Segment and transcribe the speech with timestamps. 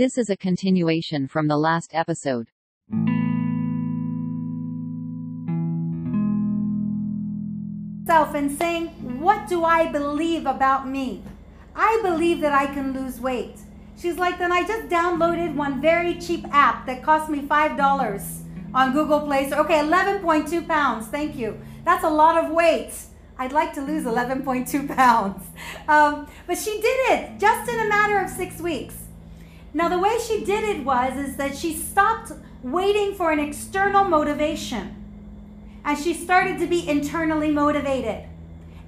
[0.00, 2.48] This is a continuation from the last episode.
[8.06, 8.86] Self and saying,
[9.20, 11.22] What do I believe about me?
[11.76, 13.58] I believe that I can lose weight.
[13.98, 18.40] She's like, Then I just downloaded one very cheap app that cost me $5
[18.72, 19.60] on Google Play Store.
[19.66, 21.08] Okay, 11.2 pounds.
[21.08, 21.60] Thank you.
[21.84, 22.94] That's a lot of weight.
[23.36, 25.44] I'd like to lose 11.2 pounds.
[25.86, 28.99] Um, but she did it just in a matter of six weeks.
[29.72, 34.04] Now, the way she did it was is that she stopped waiting for an external
[34.04, 34.96] motivation
[35.84, 38.24] and she started to be internally motivated.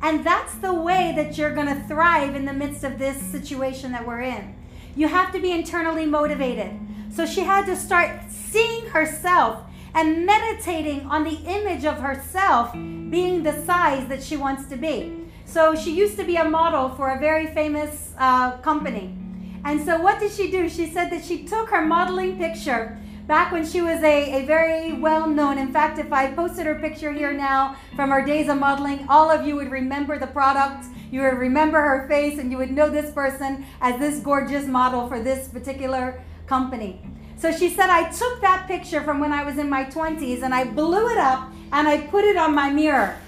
[0.03, 3.93] And that's the way that you're going to thrive in the midst of this situation
[3.93, 4.55] that we're in.
[4.97, 6.73] You have to be internally motivated.
[7.13, 9.63] So she had to start seeing herself
[9.95, 15.13] and meditating on the image of herself being the size that she wants to be.
[15.45, 19.22] So she used to be a model for a very famous uh, company.
[19.65, 20.69] And so what did she do?
[20.69, 24.93] She said that she took her modeling picture back when she was a, a very
[24.93, 25.59] well known.
[25.59, 29.31] In fact, if I posted her picture here now from her days of modeling, all
[29.31, 30.87] of you would remember the product.
[31.11, 35.09] You would remember her face and you would know this person as this gorgeous model
[35.09, 37.01] for this particular company.
[37.37, 40.55] So she said, I took that picture from when I was in my 20s and
[40.55, 43.19] I blew it up and I put it on my mirror.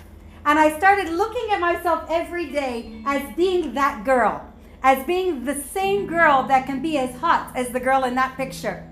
[0.47, 4.47] And I started looking at myself every day as being that girl,
[4.85, 8.37] as being the same girl that can be as hot as the girl in that
[8.37, 8.87] picture.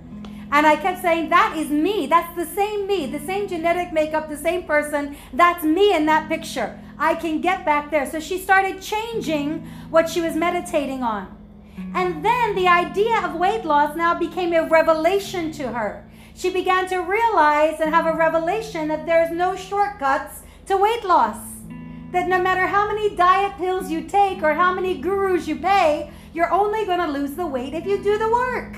[0.50, 2.06] And I kept saying, That is me.
[2.06, 5.16] That's the same me, the same genetic makeup, the same person.
[5.32, 6.78] That's me in that picture.
[6.98, 8.10] I can get back there.
[8.10, 11.38] So she started changing what she was meditating on.
[11.94, 16.04] And then the idea of weight loss now became a revelation to her.
[16.34, 21.36] She began to realize and have a revelation that there's no shortcuts to weight loss.
[22.12, 26.10] That no matter how many diet pills you take or how many gurus you pay,
[26.34, 28.76] you're only going to lose the weight if you do the work.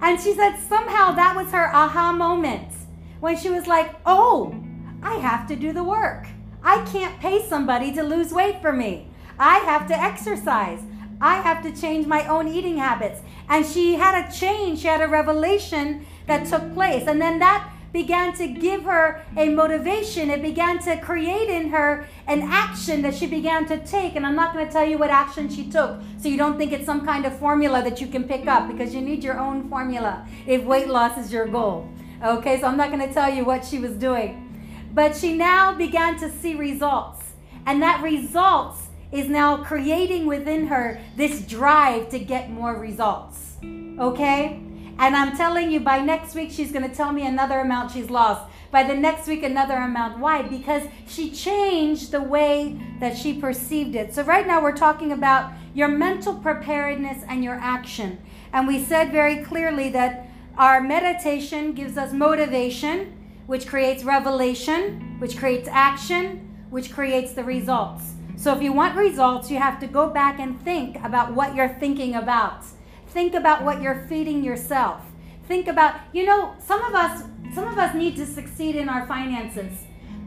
[0.00, 2.72] And she said somehow that was her aha moment
[3.20, 4.54] when she was like, oh,
[5.02, 6.26] I have to do the work.
[6.62, 9.08] I can't pay somebody to lose weight for me.
[9.38, 10.82] I have to exercise.
[11.20, 13.20] I have to change my own eating habits.
[13.48, 17.06] And she had a change, she had a revelation that took place.
[17.06, 20.30] And then that began to give her a motivation.
[20.30, 24.16] It began to create in her an action that she began to take.
[24.16, 26.72] And I'm not going to tell you what action she took so you don't think
[26.72, 29.68] it's some kind of formula that you can pick up because you need your own
[29.68, 31.88] formula if weight loss is your goal.
[32.22, 34.46] Okay, so I'm not going to tell you what she was doing.
[34.92, 37.24] But she now began to see results.
[37.66, 43.56] And that results is now creating within her this drive to get more results.
[43.98, 44.62] Okay?
[45.00, 48.10] And I'm telling you, by next week, she's going to tell me another amount she's
[48.10, 48.42] lost.
[48.70, 50.18] By the next week, another amount.
[50.18, 50.42] Why?
[50.42, 54.14] Because she changed the way that she perceived it.
[54.14, 58.20] So, right now, we're talking about your mental preparedness and your action.
[58.52, 60.28] And we said very clearly that
[60.58, 68.12] our meditation gives us motivation, which creates revelation, which creates action, which creates the results.
[68.36, 71.74] So, if you want results, you have to go back and think about what you're
[71.80, 72.64] thinking about.
[73.10, 75.02] Think about what you're feeding yourself.
[75.48, 79.04] Think about, you know, some of us some of us need to succeed in our
[79.08, 79.72] finances,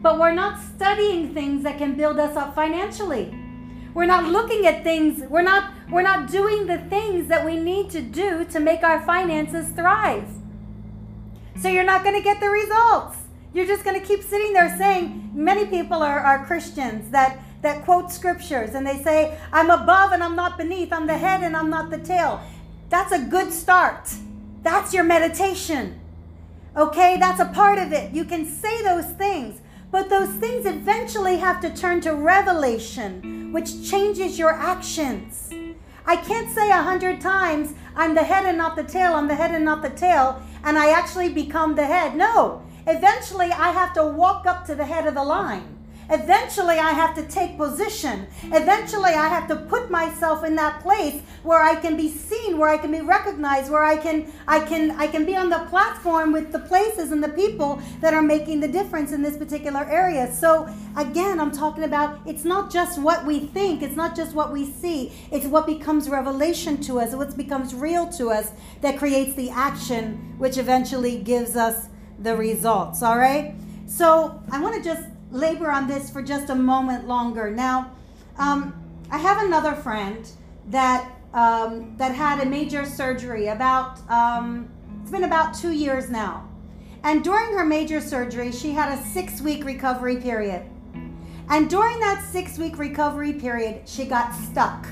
[0.02, 3.34] but we're not studying things that can build us up financially.
[3.94, 7.88] We're not looking at things, we're not we're not doing the things that we need
[7.90, 10.28] to do to make our finances thrive.
[11.58, 13.16] So you're not going to get the results.
[13.54, 17.84] You're just going to keep sitting there saying many people are, are Christians that that
[17.86, 21.56] quote scriptures and they say, I'm above and I'm not beneath, I'm the head and
[21.56, 22.42] I'm not the tail.
[22.88, 24.12] That's a good start.
[24.62, 26.00] That's your meditation.
[26.76, 28.12] Okay, that's a part of it.
[28.12, 29.60] You can say those things,
[29.90, 35.50] but those things eventually have to turn to revelation, which changes your actions.
[36.06, 39.34] I can't say a hundred times, I'm the head and not the tail, I'm the
[39.34, 42.16] head and not the tail, and I actually become the head.
[42.16, 45.73] No, eventually I have to walk up to the head of the line.
[46.10, 48.26] Eventually, I have to take position.
[48.44, 52.68] Eventually, I have to put myself in that place where I can be seen, where
[52.68, 56.32] I can be recognized, where I can I can I can be on the platform
[56.32, 60.32] with the places and the people that are making the difference in this particular area.
[60.32, 64.52] So, again, I'm talking about it's not just what we think, it's not just what
[64.52, 65.12] we see.
[65.30, 70.34] It's what becomes revelation to us, what becomes real to us that creates the action
[70.38, 73.54] which eventually gives us the results, all right?
[73.86, 75.04] So, I want to just
[75.34, 77.50] labor on this for just a moment longer.
[77.50, 77.90] Now,
[78.38, 78.72] um,
[79.10, 80.26] I have another friend
[80.68, 84.70] that um, that had a major surgery about um,
[85.02, 86.48] it's been about two years now,
[87.02, 90.62] and during her major surgery, she had a six-week recovery period.
[91.50, 94.86] And during that six-week recovery period, she got stuck.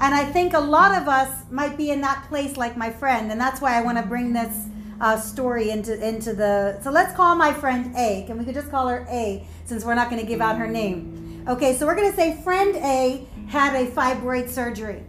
[0.00, 3.30] And I think a lot of us might be in that place, like my friend,
[3.30, 4.66] and that's why I want to bring this
[5.02, 6.80] uh, story into into the.
[6.82, 8.24] So let's call my friend A.
[8.26, 10.68] Can we could just call her A since we're not going to give out her
[10.68, 11.44] name.
[11.48, 15.02] Okay, so we're going to say friend A had a fibroid surgery,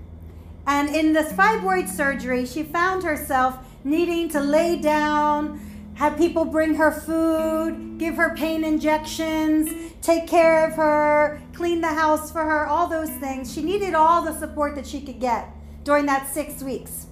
[0.66, 5.70] and in this fibroid surgery, she found herself needing to lay down.
[5.96, 11.94] Have people bring her food, give her pain injections, take care of her, clean the
[11.94, 13.54] house for her, all those things.
[13.54, 15.50] She needed all the support that she could get
[15.84, 17.06] during that six weeks.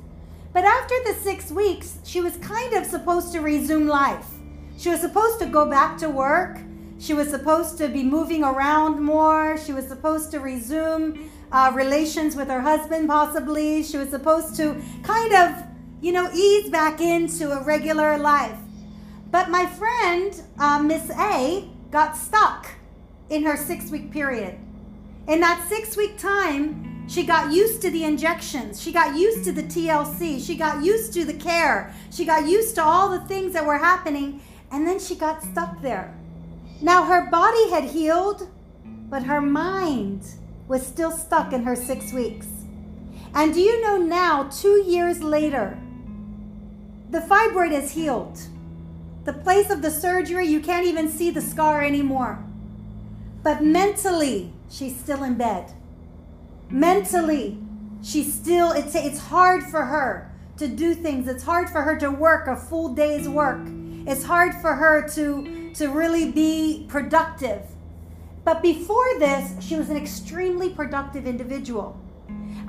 [0.53, 4.27] But after the six weeks, she was kind of supposed to resume life.
[4.77, 6.59] She was supposed to go back to work.
[7.00, 9.57] She was supposed to be moving around more.
[9.57, 13.83] She was supposed to resume uh, relations with her husband, possibly.
[13.83, 15.63] She was supposed to kind of,
[16.01, 18.57] you know, ease back into a regular life.
[19.31, 22.68] But my friend, uh, Miss A, got stuck
[23.30, 24.57] in her six week period.
[25.27, 28.81] In that six week time, she got used to the injections.
[28.81, 30.40] She got used to the TLC.
[30.40, 31.94] She got used to the care.
[32.10, 34.40] She got used to all the things that were happening.
[34.72, 36.16] And then she got stuck there.
[36.81, 38.48] Now her body had healed,
[39.10, 40.24] but her mind
[40.69, 42.48] was still stuck in her six weeks.
[43.34, 45.78] And do you know now, two years later,
[47.10, 48.40] the fibroid is healed.
[49.25, 52.42] The place of the surgery, you can't even see the scar anymore.
[53.44, 55.74] But mentally, she's still in bed
[56.71, 57.57] mentally
[58.01, 61.27] she's still it's it's hard for her to do things.
[61.27, 63.62] It's hard for her to work a full day's work.
[64.06, 67.63] It's hard for her to to really be productive.
[68.44, 72.00] But before this she was an extremely productive individual.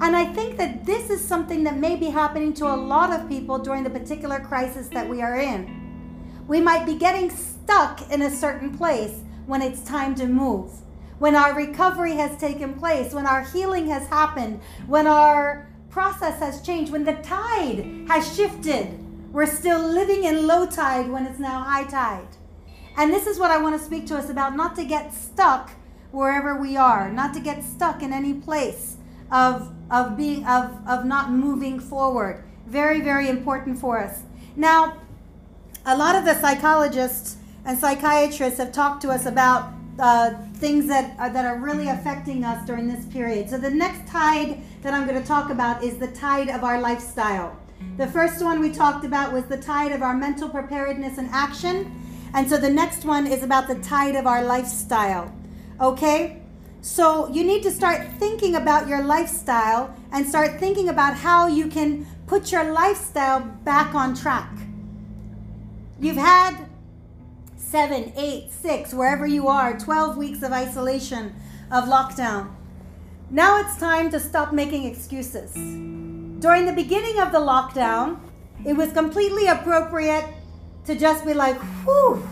[0.00, 3.28] And i think that this is something that may be happening to a lot of
[3.28, 5.78] people during the particular crisis that we are in.
[6.48, 10.81] We might be getting stuck in a certain place when it's time to move
[11.22, 16.60] when our recovery has taken place, when our healing has happened, when our process has
[16.62, 18.98] changed, when the tide has shifted.
[19.30, 22.26] We're still living in low tide when it's now high tide.
[22.96, 25.70] And this is what I want to speak to us about not to get stuck
[26.10, 28.96] wherever we are, not to get stuck in any place
[29.30, 32.42] of, of being of, of not moving forward.
[32.66, 34.22] Very, very important for us.
[34.56, 34.98] Now,
[35.86, 41.18] a lot of the psychologists and psychiatrists have talked to us about uh, things that
[41.18, 43.50] are, that are really affecting us during this period.
[43.50, 46.80] So the next tide that I'm going to talk about is the tide of our
[46.80, 47.56] lifestyle.
[47.96, 52.00] The first one we talked about was the tide of our mental preparedness and action.
[52.34, 55.34] And so the next one is about the tide of our lifestyle.
[55.80, 56.40] Okay?
[56.80, 61.66] So you need to start thinking about your lifestyle and start thinking about how you
[61.68, 64.50] can put your lifestyle back on track.
[66.00, 66.56] You've had
[67.72, 71.34] seven, eight, six, wherever you are, 12 weeks of isolation,
[71.70, 72.54] of lockdown.
[73.30, 75.54] Now it's time to stop making excuses.
[75.54, 78.20] During the beginning of the lockdown,
[78.66, 80.26] it was completely appropriate
[80.84, 82.22] to just be like, whew,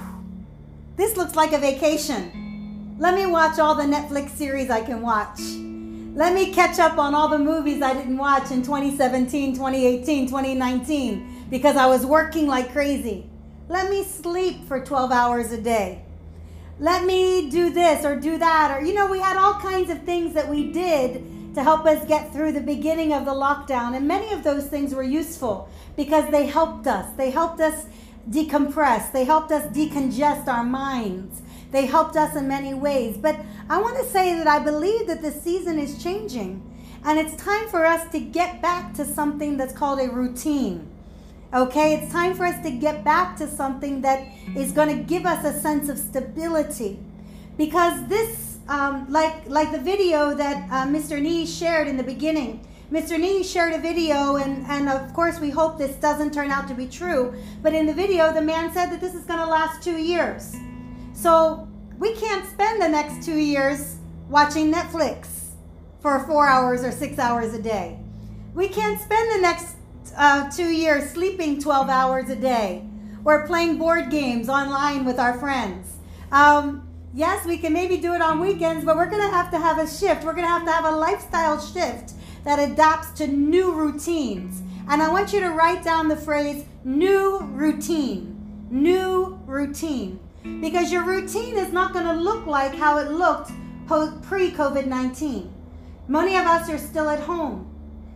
[0.97, 2.97] this looks like a vacation.
[2.99, 5.41] Let me watch all the Netflix series I can watch.
[6.15, 11.47] Let me catch up on all the movies I didn't watch in 2017, 2018, 2019
[11.49, 13.30] because I was working like crazy.
[13.71, 16.03] Let me sleep for 12 hours a day.
[16.81, 18.77] Let me do this or do that.
[18.77, 22.05] Or, you know, we had all kinds of things that we did to help us
[22.09, 23.97] get through the beginning of the lockdown.
[23.97, 27.15] And many of those things were useful because they helped us.
[27.17, 27.87] They helped us
[28.29, 31.41] decompress, they helped us decongest our minds.
[31.71, 33.19] They helped us in many ways.
[33.19, 33.37] But
[33.69, 36.61] I want to say that I believe that the season is changing.
[37.05, 40.91] And it's time for us to get back to something that's called a routine.
[41.53, 44.25] Okay, it's time for us to get back to something that
[44.57, 47.01] is going to give us a sense of stability.
[47.57, 51.21] Because this, um, like, like the video that uh, Mr.
[51.21, 53.19] Nee shared in the beginning, Mr.
[53.19, 56.75] Nee shared a video, and, and of course, we hope this doesn't turn out to
[56.75, 57.35] be true.
[57.63, 60.55] But in the video, the man said that this is going to last two years.
[61.13, 61.69] So
[62.01, 63.97] We can't spend the next two years
[64.31, 65.51] watching Netflix
[66.01, 67.99] for four hours or six hours a day.
[68.55, 69.77] We can't spend the next
[70.17, 72.85] uh, two years sleeping 12 hours a day
[73.25, 75.97] or playing board games online with our friends.
[76.33, 79.59] Um, yes, we can maybe do it on weekends, but we're going to have to
[79.59, 80.25] have a shift.
[80.25, 82.15] We're going to have to have a lifestyle shift
[82.45, 84.63] that adapts to new routines.
[84.89, 88.37] And I want you to write down the phrase new routine.
[88.71, 90.19] New routine.
[90.61, 93.51] Because your routine is not going to look like how it looked
[94.23, 95.53] pre COVID 19.
[96.09, 97.70] Many of us are still at home.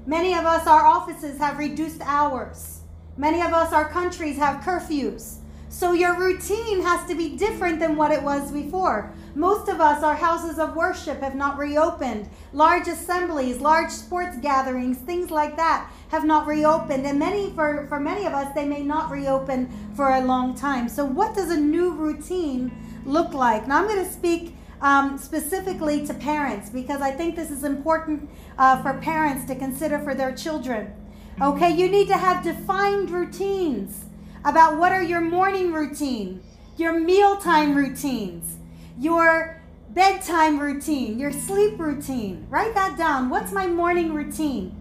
[0.07, 2.81] Many of us, our offices have reduced hours.
[3.17, 5.37] Many of us, our countries have curfews.
[5.71, 9.13] So your routine has to be different than what it was before.
[9.35, 12.29] Most of us, our houses of worship have not reopened.
[12.53, 17.07] Large assemblies, large sports gatherings, things like that have not reopened.
[17.07, 20.89] And many, for, for many of us, they may not reopen for a long time.
[20.89, 22.71] So what does a new routine
[23.07, 23.67] look like?
[23.67, 28.28] Now I'm going to speak um, specifically to parents because I think this is important
[28.59, 30.95] uh, for parents to consider for their children.
[31.40, 34.04] Okay, you need to have defined routines
[34.45, 36.43] about what are your morning routine,
[36.76, 38.59] your mealtime routines,
[38.99, 42.47] your bedtime routine, your sleep routine.
[42.50, 43.31] Write that down.
[43.31, 44.76] What's my morning routine?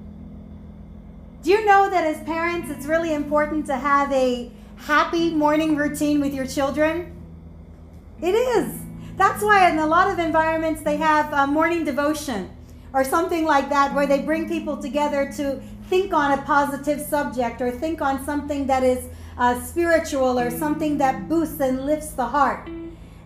[1.43, 6.19] Do you know that as parents, it's really important to have a happy morning routine
[6.19, 7.15] with your children?
[8.21, 8.82] It is.
[9.15, 12.50] That's why in a lot of environments they have a morning devotion
[12.93, 17.62] or something like that where they bring people together to think on a positive subject
[17.62, 22.25] or think on something that is uh, spiritual or something that boosts and lifts the
[22.25, 22.70] heart.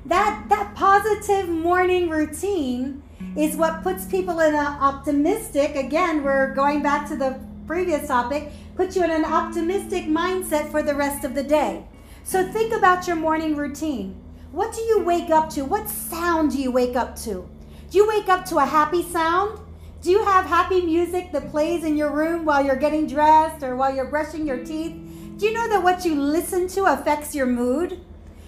[0.06, 3.03] That, that positive morning routine
[3.36, 8.51] is what puts people in an optimistic, again, we're going back to the previous topic,
[8.75, 11.86] puts you in an optimistic mindset for the rest of the day.
[12.24, 14.15] So think about your morning routine.
[14.51, 15.66] What do you wake up to?
[15.66, 17.48] What sound do you wake up to?
[17.92, 19.60] Do you wake up to a happy sound?
[20.01, 23.75] Do you have happy music that plays in your room while you're getting dressed or
[23.75, 24.96] while you're brushing your teeth?
[25.38, 28.00] Do you know that what you listen to affects your mood?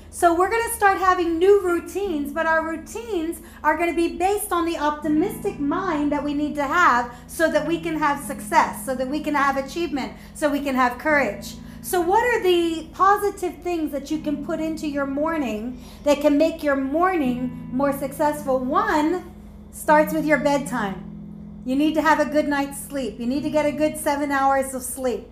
[0.09, 4.17] So we're going to start having new routines, but our routines are going to be
[4.17, 8.23] based on the optimistic mind that we need to have so that we can have
[8.23, 11.55] success, so that we can have achievement, so we can have courage.
[11.81, 16.37] So, what are the positive things that you can put into your morning that can
[16.37, 18.59] make your morning more successful?
[18.59, 19.31] One
[19.71, 21.61] starts with your bedtime.
[21.65, 23.17] You need to have a good night's sleep.
[23.17, 25.27] You need to get a good seven hours of sleep.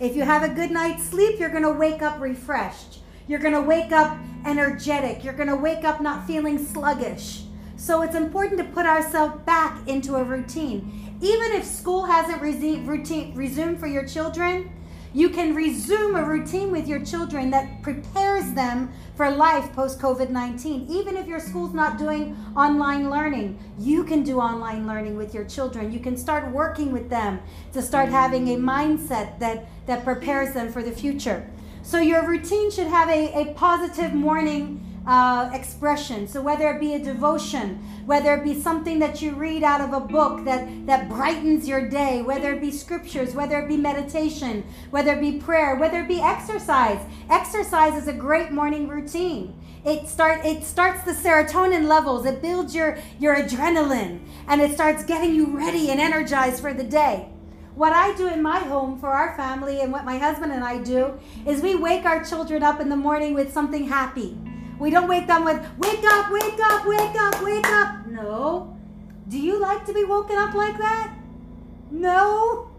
[0.00, 2.98] If you have a good night's sleep, you're going to wake up refreshed.
[3.28, 5.22] You're going to wake up energetic.
[5.22, 7.42] You're going to wake up not feeling sluggish.
[7.76, 11.16] So it's important to put ourselves back into a routine.
[11.20, 14.72] Even if school hasn't resumed for your children,
[15.14, 20.30] you can resume a routine with your children that prepares them for life post COVID
[20.30, 20.86] 19.
[20.88, 25.44] Even if your school's not doing online learning, you can do online learning with your
[25.44, 25.92] children.
[25.92, 27.40] You can start working with them
[27.72, 31.48] to start having a mindset that, that prepares them for the future.
[31.82, 36.28] So, your routine should have a, a positive morning uh, expression.
[36.28, 39.92] So whether it be a devotion, whether it be something that you read out of
[39.92, 44.64] a book that, that brightens your day, whether it be scriptures, whether it be meditation,
[44.90, 47.04] whether it be prayer, whether it be exercise.
[47.28, 49.58] Exercise is a great morning routine.
[49.84, 55.04] It start it starts the serotonin levels, it builds your, your adrenaline, and it starts
[55.04, 57.28] getting you ready and energized for the day.
[57.74, 60.80] What I do in my home for our family and what my husband and I
[60.82, 64.38] do is we wake our children up in the morning with something happy.
[64.78, 68.06] We don't wake them with, wake up, wake up, wake up, wake up.
[68.06, 68.76] No.
[69.28, 71.14] Do you like to be woken up like that?
[71.90, 72.70] No.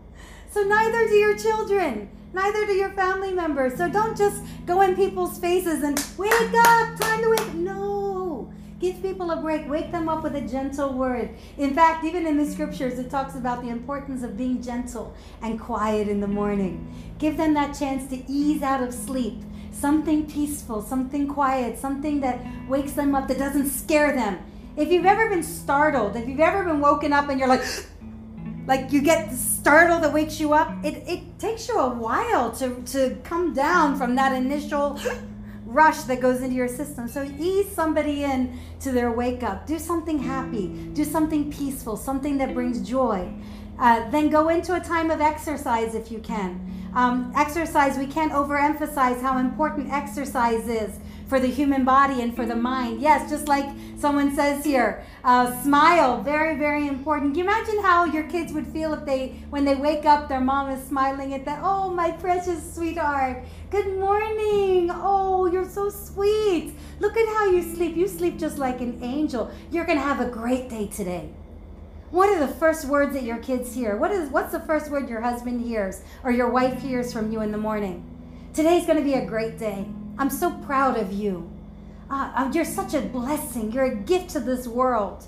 [0.51, 2.09] So neither do your children.
[2.33, 3.77] Neither do your family members.
[3.77, 7.53] So don't just go in people's faces and wake up, time to wake.
[7.53, 8.51] No.
[8.79, 9.69] Give people a break.
[9.69, 11.29] Wake them up with a gentle word.
[11.57, 15.57] In fact, even in the scriptures, it talks about the importance of being gentle and
[15.59, 16.93] quiet in the morning.
[17.17, 19.41] Give them that chance to ease out of sleep
[19.73, 24.39] something peaceful, something quiet, something that wakes them up, that doesn't scare them.
[24.75, 27.63] If you've ever been startled, if you've ever been woken up and you're like,
[28.67, 32.81] like you get startled that wakes you up, it, it takes you a while to,
[32.93, 34.99] to come down from that initial
[35.65, 37.07] rush that goes into your system.
[37.07, 39.65] So ease somebody in to their wake up.
[39.65, 40.67] Do something happy.
[40.93, 43.33] Do something peaceful, something that brings joy.
[43.79, 46.82] Uh, then go into a time of exercise if you can.
[46.95, 52.45] Um, exercise, we can't overemphasize how important exercise is for the human body and for
[52.45, 53.01] the mind.
[53.01, 53.65] Yes, just like
[53.97, 57.33] someone says here, uh, smile, very, very important.
[57.33, 60.41] Can you imagine how your kids would feel if they, when they wake up, their
[60.41, 61.59] mom is smiling at them?
[61.63, 63.43] Oh, my precious sweetheart.
[63.71, 64.91] Good morning.
[64.93, 66.75] Oh, you're so sweet.
[66.99, 67.95] Look at how you sleep.
[67.95, 69.49] You sleep just like an angel.
[69.71, 71.31] You're going to have a great day today.
[72.13, 73.97] What are the first words that your kids hear?
[73.97, 77.41] What is what's the first word your husband hears or your wife hears from you
[77.41, 78.05] in the morning?
[78.53, 79.87] Today's going to be a great day.
[80.19, 81.51] I'm so proud of you.
[82.11, 83.71] Uh, you're such a blessing.
[83.71, 85.25] You're a gift to this world.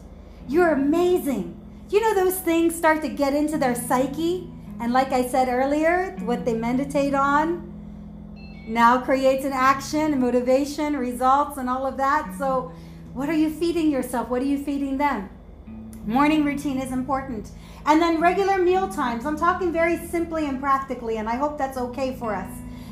[0.48, 1.60] You're amazing.
[1.90, 4.48] You know, those things start to get into their psyche.
[4.80, 7.74] And like I said earlier, what they meditate on
[8.68, 12.36] now creates an action, motivation, results, and all of that.
[12.38, 12.72] So,
[13.16, 14.30] what are you feeding yourself?
[14.30, 15.32] What are you feeding them?
[16.08, 17.50] Morning routine is important.
[17.88, 19.26] And then regular meal times.
[19.26, 22.52] I'm talking very simply and practically, and I hope that's okay for us.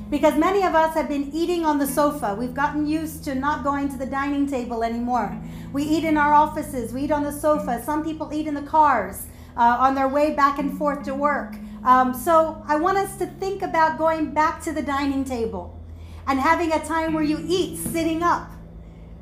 [0.10, 2.36] Because many of us have been eating on the sofa.
[2.38, 5.40] We've gotten used to not going to the dining table anymore.
[5.72, 7.84] We eat in our offices, we eat on the sofa.
[7.84, 11.54] Some people eat in the cars uh, on their way back and forth to work.
[11.84, 15.80] Um, so I want us to think about going back to the dining table
[16.26, 18.53] and having a time where you eat sitting up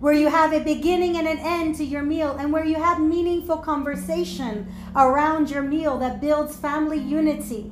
[0.01, 2.99] where you have a beginning and an end to your meal, and where you have
[2.99, 7.71] meaningful conversation around your meal that builds family unity.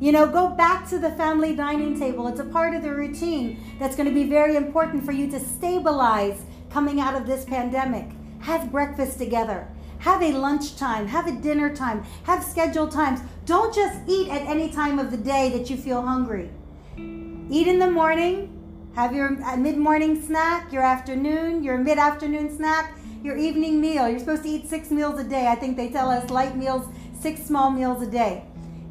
[0.00, 2.26] You know, go back to the family dining table.
[2.26, 5.38] It's a part of the routine that's going to be very important for you to
[5.38, 8.10] stabilize coming out of this pandemic.
[8.40, 9.68] Have breakfast together.
[10.00, 13.20] Have a lunch time, have a dinner time, have scheduled times.
[13.46, 16.50] Don't just eat at any time of the day that you feel hungry.
[16.96, 18.57] Eat in the morning,
[18.98, 24.08] have your uh, mid morning snack, your afternoon, your mid afternoon snack, your evening meal.
[24.08, 25.46] You're supposed to eat six meals a day.
[25.46, 26.84] I think they tell us light meals,
[27.20, 28.42] six small meals a day.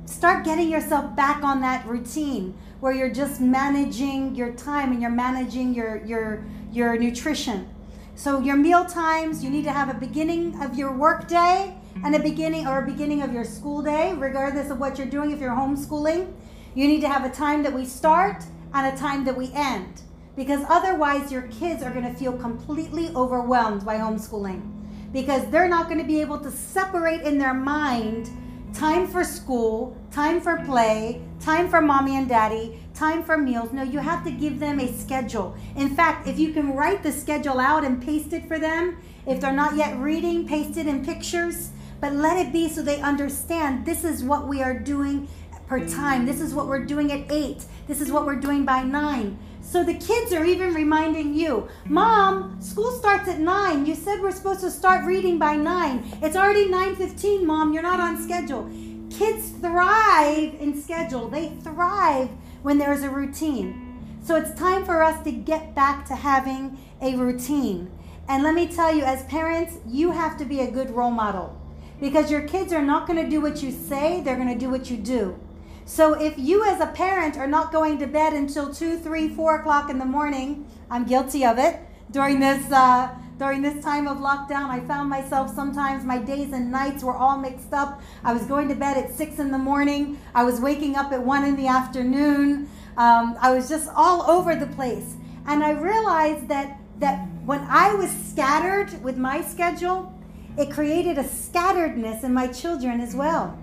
[0.06, 5.12] Start getting yourself back on that routine where you're just managing your time and you're
[5.12, 7.68] managing your, your, your nutrition.
[8.16, 12.16] So, your meal times, you need to have a beginning of your work day and
[12.16, 15.32] a beginning or a beginning of your school day, regardless of what you're doing.
[15.32, 16.32] If you're homeschooling,
[16.76, 20.02] you need to have a time that we start and a time that we end.
[20.36, 24.74] Because otherwise, your kids are going to feel completely overwhelmed by homeschooling
[25.12, 28.30] because they're not going to be able to separate in their mind
[28.74, 33.72] time for school, time for play, time for mommy and daddy, time for meals.
[33.72, 35.56] No, you have to give them a schedule.
[35.76, 39.42] In fact, if you can write the schedule out and paste it for them, if
[39.42, 43.86] they're not yet reading, paste it in pictures, but let it be so they understand
[43.86, 45.28] this is what we are doing
[45.68, 46.26] per time.
[46.26, 47.64] This is what we're doing at 8.
[47.88, 49.38] This is what we're doing by 9.
[49.62, 53.86] So the kids are even reminding you, Mom, school starts at 9.
[53.86, 56.20] You said we're supposed to start reading by 9.
[56.22, 57.74] It's already 9:15, Mom.
[57.74, 58.70] You're not on schedule.
[59.10, 61.28] Kids thrive in schedule.
[61.28, 62.30] They thrive
[62.62, 64.20] when there's a routine.
[64.24, 67.92] So it's time for us to get back to having a routine.
[68.30, 71.58] And let me tell you, as parents, you have to be a good role model
[72.00, 74.70] because your kids are not going to do what you say, they're going to do
[74.70, 75.40] what you do.
[75.88, 79.56] So if you as a parent are not going to bed until two, three, four
[79.56, 81.80] o'clock in the morning, I'm guilty of it
[82.12, 84.70] during this uh, during this time of lockdown.
[84.70, 88.02] I found myself sometimes my days and nights were all mixed up.
[88.26, 90.20] I was going to bed at six in the morning.
[90.36, 92.70] I was waking up at one in the afternoon.
[92.98, 97.94] Um, I was just all over the place, and I realized that that when I
[97.94, 100.14] was scattered with my schedule,
[100.58, 103.58] it created a scatteredness in my children as well.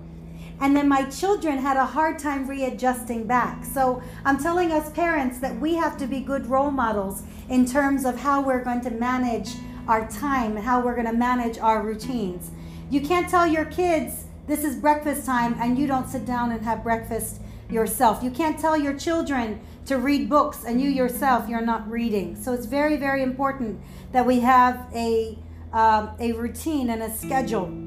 [0.61, 3.65] And then my children had a hard time readjusting back.
[3.65, 8.05] So I'm telling us parents that we have to be good role models in terms
[8.05, 9.51] of how we're going to manage
[9.87, 12.51] our time, how we're going to manage our routines.
[12.89, 16.63] You can't tell your kids this is breakfast time and you don't sit down and
[16.63, 18.23] have breakfast yourself.
[18.23, 22.35] You can't tell your children to read books and you yourself you're not reading.
[22.35, 25.37] So it's very very important that we have a
[25.73, 27.84] um, a routine and a schedule.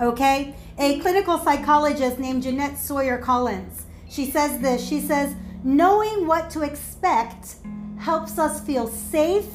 [0.00, 0.54] Okay?
[0.78, 3.86] A clinical psychologist named Jeanette Sawyer Collins.
[4.08, 4.86] She says this.
[4.86, 7.56] She says, knowing what to expect
[7.98, 9.46] helps us feel safe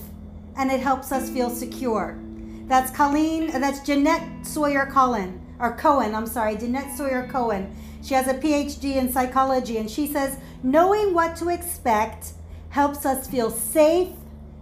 [0.57, 2.19] and it helps us feel secure.
[2.65, 7.75] That's Colleen, uh, that's Jeanette Sawyer Cohen, or Cohen, I'm sorry, Jeanette Sawyer Cohen.
[8.01, 12.33] She has a PhD in psychology and she says, knowing what to expect
[12.69, 14.09] helps us feel safe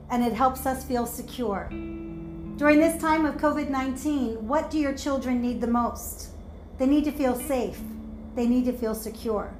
[0.09, 1.69] and it helps us feel secure.
[2.59, 6.31] During this time of COVID 19, what do your children need the most?
[6.77, 7.79] They need to feel safe,
[8.35, 9.53] they need to feel secure.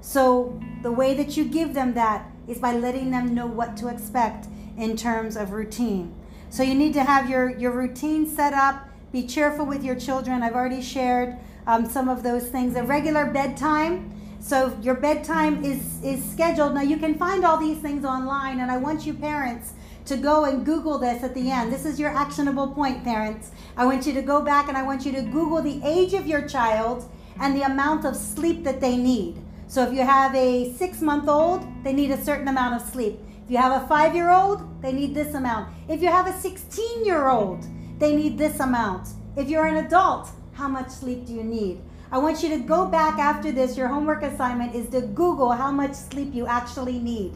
[0.00, 3.88] So, the way that you give them that is by letting them know what to
[3.88, 4.46] expect
[4.78, 6.14] in terms of routine.
[6.48, 8.88] So, you need to have your, your routine set up.
[9.12, 10.42] Be cheerful with your children.
[10.42, 12.76] I've already shared um, some of those things.
[12.76, 14.10] A regular bedtime.
[14.40, 16.74] So your bedtime is, is scheduled.
[16.74, 19.74] Now you can find all these things online, and I want you parents
[20.06, 21.72] to go and Google this at the end.
[21.72, 23.50] This is your actionable point, parents.
[23.76, 26.26] I want you to go back and I want you to Google the age of
[26.26, 27.08] your child
[27.40, 29.42] and the amount of sleep that they need.
[29.68, 33.20] So if you have a six month old, they need a certain amount of sleep.
[33.44, 35.72] If you have a five year old, they need this amount.
[35.88, 37.66] If you have a 16 year old,
[37.98, 39.08] they need this amount.
[39.36, 41.80] If you're an adult, how much sleep do you need?
[42.10, 43.76] I want you to go back after this.
[43.76, 47.32] Your homework assignment is to Google how much sleep you actually need.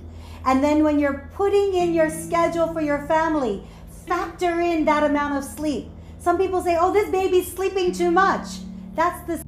[0.47, 3.65] And then when you're putting in your schedule for your family,
[4.07, 5.89] factor in that amount of sleep.
[6.21, 8.47] Some people say, oh, this baby's sleeping too much.
[8.95, 9.43] That's the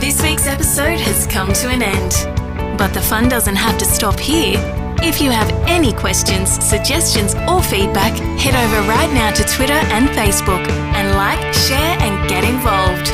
[0.00, 2.78] This week's episode has come to an end.
[2.78, 4.54] But the fun doesn't have to stop here.
[5.02, 10.08] If you have any questions, suggestions, or feedback, head over right now to Twitter and
[10.10, 13.06] Facebook and like, share, and get involved.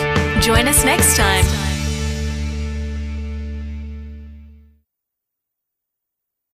[0.43, 1.72] Join us next time.